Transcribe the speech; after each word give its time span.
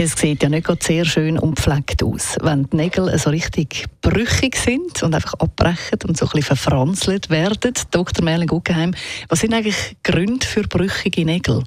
Es 0.00 0.12
sieht 0.12 0.44
ja 0.44 0.48
nicht 0.48 0.68
sehr 0.84 1.04
schön 1.04 1.40
und 1.40 1.58
pflegt 1.58 2.04
aus. 2.04 2.36
Wenn 2.40 2.70
die 2.70 2.76
Nägel 2.76 3.18
so 3.18 3.30
richtig 3.30 3.86
brüchig 4.00 4.54
sind 4.54 5.02
und 5.02 5.12
einfach 5.12 5.34
abbrechen 5.34 5.98
und 6.06 6.16
so 6.16 6.26
ein 6.26 6.30
bisschen 6.30 6.56
verfranzelt 6.56 7.30
werden. 7.30 7.74
Dr. 7.90 8.24
Merlin 8.24 8.46
Guggenheim, 8.46 8.94
was 9.28 9.40
sind 9.40 9.52
eigentlich 9.52 9.96
Gründe 10.04 10.46
für 10.46 10.62
brüchige 10.62 11.24
Nägel? 11.24 11.64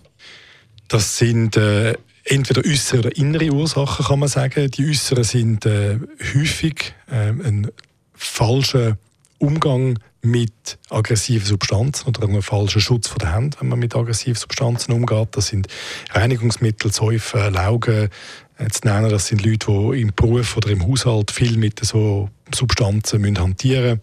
Das 0.87 1.17
sind 1.17 1.57
äh, 1.57 1.95
entweder 2.23 2.61
äußere 2.65 2.99
oder 2.99 3.17
innere 3.17 3.51
Ursachen, 3.51 4.05
kann 4.05 4.19
man 4.19 4.29
sagen. 4.29 4.71
Die 4.71 4.89
äußeren 4.89 5.25
sind 5.25 5.65
äh, 5.65 5.99
häufig 6.33 6.93
äh, 7.11 7.31
ein 7.31 7.69
falscher 8.13 8.97
Umgang 9.41 9.99
mit 10.21 10.77
aggressiven 10.89 11.45
Substanzen 11.45 12.07
oder 12.07 12.27
einem 12.27 12.43
falschen 12.43 12.79
Schutz 12.79 13.07
der 13.19 13.33
Hand, 13.33 13.59
wenn 13.59 13.69
man 13.69 13.79
mit 13.79 13.95
aggressiven 13.95 14.35
Substanzen 14.35 14.91
umgeht. 14.91 15.29
Das 15.31 15.47
sind 15.47 15.67
Reinigungsmittel, 16.11 16.91
Säufe, 16.93 17.49
Laugen 17.49 18.09
äh, 18.59 18.67
zu 18.69 18.87
nennen. 18.87 19.09
Das 19.09 19.27
sind 19.27 19.43
Leute, 19.43 19.71
die 19.71 20.01
im 20.01 20.11
Beruf 20.15 20.57
oder 20.57 20.69
im 20.69 20.87
Haushalt 20.87 21.31
viel 21.31 21.57
mit 21.57 21.83
so 21.83 22.29
Substanzen 22.53 23.21
müssen 23.21 23.39
hantieren 23.39 24.01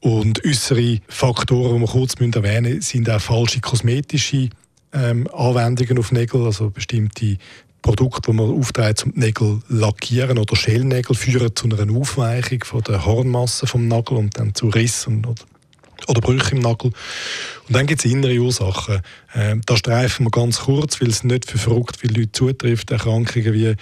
Und 0.00 0.44
äußere 0.44 0.98
Faktoren, 1.08 1.76
die 1.76 1.80
wir 1.80 1.88
kurz 1.88 2.14
erwähnen 2.20 2.74
müssen, 2.74 2.82
sind 2.82 3.08
auch 3.08 3.20
falsche 3.20 3.60
kosmetische 3.60 4.50
ähm, 4.92 5.28
Anwendungen 5.32 5.98
auf 5.98 6.12
Nägel, 6.12 6.44
also 6.44 6.70
bestimmte 6.70 7.38
Produkte, 7.82 8.30
die 8.30 8.36
man 8.36 8.50
aufträgt, 8.50 9.04
um 9.06 9.12
die 9.12 9.20
Nägel 9.20 9.60
lackieren 9.68 10.38
oder 10.38 10.56
Schälnägel, 10.56 11.16
führen 11.16 11.54
zu 11.54 11.68
einer 11.68 11.96
Aufweichung 11.96 12.64
von 12.64 12.82
der 12.82 13.04
Hornmasse 13.04 13.66
vom 13.66 13.88
Nagel 13.88 14.18
und 14.18 14.38
dann 14.38 14.54
zu 14.54 14.68
Rissen 14.68 15.24
oder 15.24 15.42
oder 16.08 16.20
Brüche 16.20 16.54
im 16.54 16.60
Nagel. 16.60 16.92
Und 17.70 17.76
dann 17.76 17.86
gibt 17.86 18.04
es 18.04 18.10
innere 18.10 18.36
Ursachen. 18.36 19.00
Ähm, 19.32 19.62
da 19.64 19.76
streifen 19.76 20.26
wir 20.26 20.30
ganz 20.30 20.60
kurz, 20.62 21.00
weil 21.00 21.08
es 21.08 21.22
nicht 21.22 21.48
für 21.48 21.56
verrückt 21.56 21.98
viele 22.00 22.18
Leute 22.18 22.32
zutrifft. 22.32 22.90
Erkrankungen 22.90 23.54
wie 23.54 23.66
äh, 23.66 23.76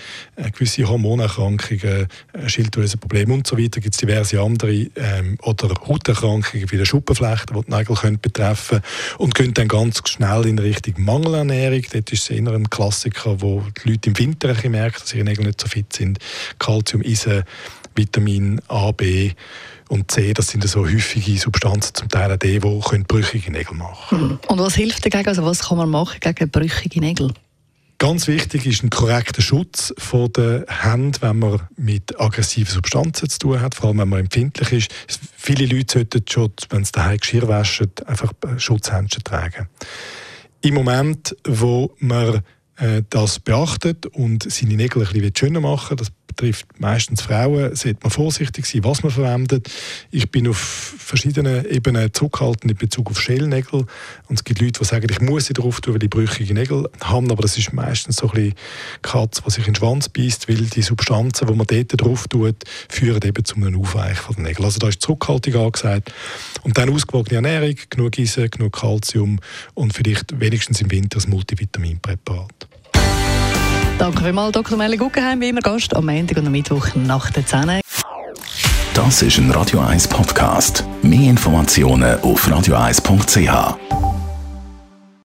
gewisse 0.53 0.87
Hormonerkrankungen, 0.87 2.07
äh, 2.35 2.49
Schilddrüsenprobleme 2.49 3.33
und 3.33 3.47
so 3.47 3.57
weiter. 3.57 3.81
gibt 3.81 4.01
diverse 4.01 4.43
andere. 4.43 4.89
Ähm, 4.97 5.39
oder 5.41 5.71
Hauterkrankungen 5.89 6.71
wie 6.71 6.77
der 6.77 6.85
Schuppenflechte, 6.85 7.55
die 7.55 7.61
die 7.63 7.75
Nägel 7.75 7.97
können 7.97 8.21
betreffen 8.21 8.83
Und 9.17 9.35
gehen 9.35 9.55
dann 9.55 9.69
ganz 9.69 10.03
schnell 10.07 10.47
in 10.47 10.59
Richtung 10.59 10.95
Mangelernährung. 10.99 11.83
Dort 11.91 12.13
ist 12.13 12.25
es 12.25 12.31
eher 12.31 12.53
ein 12.53 12.69
Klassiker, 12.69 13.41
wo 13.41 13.65
die 13.83 13.93
Leute 13.93 14.11
im 14.11 14.19
Winter 14.19 14.55
merken, 14.69 14.99
dass 15.01 15.15
ihre 15.15 15.25
Nägel 15.25 15.47
nicht 15.47 15.63
so 15.63 15.67
fit 15.67 15.95
sind. 15.95 16.19
Calcium, 16.59 17.03
Eisen, 17.03 17.45
Vitamin 17.95 18.61
A, 18.69 18.93
B 18.93 19.33
und 19.89 20.11
C, 20.11 20.33
das 20.35 20.49
sind 20.49 20.67
so 20.69 20.85
häufige 20.85 21.39
Substanzen, 21.39 21.95
zum 21.95 22.09
Teil 22.09 22.33
auch 22.33 22.37
die, 22.37 22.59
die 22.59 23.05
brüchige 23.05 23.51
Nägel 23.51 23.75
machen 23.75 24.19
können. 24.19 24.31
Hm. 24.31 24.39
Und 24.49 24.59
was 24.59 24.75
hilft 24.75 25.05
dagegen? 25.05 25.29
Also 25.29 25.45
was 25.45 25.61
kann 25.61 25.79
man 25.79 25.89
machen 25.89 26.19
gegen 26.21 26.51
brüchige 26.51 27.01
Nägel? 27.01 27.33
Ganz 28.01 28.29
wichtig 28.29 28.65
ist 28.65 28.85
ein 28.85 28.91
korrekter 28.91 29.43
Schutz 29.43 29.93
von 29.99 30.33
der 30.33 30.67
Hand, 30.69 31.21
wenn 31.21 31.41
man 31.41 31.63
mit 31.77 32.21
aggressiven 32.21 32.73
Substanzen 32.73 33.29
zu 33.29 33.39
tun 33.41 33.61
hat, 33.61 33.75
vor 33.75 33.89
allem 33.89 33.99
wenn 33.99 34.09
man 34.09 34.21
empfindlich 34.21 34.73
ist. 34.73 34.95
Viele 35.37 35.67
Leute 35.67 35.99
sollten 35.99 36.25
schon, 36.29 36.53
wenn 36.71 36.85
sie 36.85 36.93
daheim 36.93 37.19
Geschirr 37.19 37.49
waschen, 37.49 37.91
einfach 38.07 38.33
Schutzhändchen 38.57 39.25
tragen. 39.25 39.69
Im 40.61 40.75
Moment, 40.75 41.37
wo 41.45 41.93
man 41.99 42.43
äh, 42.77 43.03
das 43.11 43.41
beachtet 43.41 44.07
und 44.07 44.51
seine 44.51 44.75
Nägel 44.75 45.05
ein 45.05 45.13
bisschen 45.13 45.37
schöner 45.37 45.61
machen 45.61 45.97
das 45.97 46.13
betrifft 46.29 46.67
meistens 46.79 47.23
Frauen, 47.23 47.75
sollte 47.75 47.99
man 48.03 48.11
vorsichtig 48.11 48.67
sein, 48.67 48.85
was 48.85 49.03
man 49.03 49.11
verwendet. 49.11 49.69
Ich 50.13 50.31
bin 50.31 50.47
auf 50.47 50.57
verschiedenen 50.57 51.65
Ebenen 51.69 52.13
zurückhaltend 52.15 52.71
in 52.71 52.79
Bezug 52.79 53.11
auf 53.11 53.21
Schellnägel 53.21 53.87
und 54.29 54.39
es 54.39 54.45
gibt 54.45 54.61
Leute, 54.61 54.79
die 54.79 54.85
sagen, 54.85 55.09
ich 55.11 55.21
muss 55.21 55.47
sie 55.47 55.55
drauf 55.55 55.81
tun, 55.81 55.95
weil 55.95 55.99
die 55.99 56.09
brüchige 56.09 56.55
Nägel 56.55 56.89
haben, 57.01 57.31
aber 57.31 57.43
das 57.43 57.59
ist 57.59 57.73
meistens 57.73 58.17
so 58.17 58.29
ein 58.29 58.35
bisschen 58.35 58.55
Katze, 59.03 59.43
die 59.45 59.51
sich 59.51 59.67
in 59.67 59.73
den 59.73 59.77
Schwanz 59.77 60.09
beißt, 60.09 60.49
weil 60.49 60.63
die 60.63 60.83
Substanzen, 60.83 61.49
die 61.49 61.55
man 61.55 61.67
dort 61.67 62.01
drauf 62.01 62.29
tut, 62.29 62.65
führen 62.89 63.23
eben 63.23 63.45
zu 63.45 63.57
einem 63.57 63.81
Aufweichen 63.81 64.17
von 64.17 64.37
den 64.37 64.45
Nägeln. 64.45 64.65
Also 64.65 64.79
da 64.79 64.89
ist 64.89 65.03
Zurückhaltung 65.03 65.55
angesagt 65.57 66.13
und 66.63 66.79
dann 66.79 66.91
ausgewogene 66.91 67.37
Ernährung, 67.37 67.75
genug 67.91 68.19
Eisen, 68.19 68.51
genug 68.51 68.79
Kalzium 68.79 69.41
und 69.75 69.95
vielleicht 69.95 70.39
wenigstens 70.39 70.81
im 70.81 70.91
Winter 70.91 71.19
ein 71.19 71.31
Multivitaminpräparat. 71.31 72.69
Danke 73.99 74.23
vielmals, 74.23 74.53
Dr. 74.53 74.79
Melle 74.79 74.97
Guggenheim, 74.97 75.41
wie 75.41 75.49
immer 75.49 75.61
Gast 75.61 75.95
am 75.97 76.07
Montag 76.07 76.39
und 76.39 76.47
am 76.47 76.53
Mittwoch 76.53 76.87
nach 76.95 77.31
der 77.31 77.45
10. 77.45 77.81
Das 78.95 79.23
ist 79.23 79.39
ein 79.39 79.51
Radio 79.51 79.81
1 79.81 80.07
Podcast. 80.07 80.85
Mehr 81.03 81.31
Informationen 81.31 82.21
auf 82.21 82.47
radio1.ch. 82.49 83.88